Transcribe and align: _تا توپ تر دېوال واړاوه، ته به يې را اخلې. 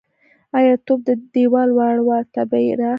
_تا 0.53 0.59
توپ 0.85 0.99
تر 1.07 1.17
دېوال 1.33 1.69
واړاوه، 1.77 2.17
ته 2.33 2.41
به 2.49 2.57
يې 2.65 2.71
را 2.79 2.85
اخلې. 2.85 2.89